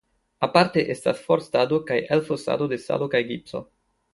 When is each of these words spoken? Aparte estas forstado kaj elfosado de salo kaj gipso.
Aparte 0.45 0.83
estas 0.93 1.21
forstado 1.27 1.79
kaj 1.91 1.99
elfosado 2.17 2.71
de 2.73 2.81
salo 2.89 3.13
kaj 3.15 3.25
gipso. 3.33 3.63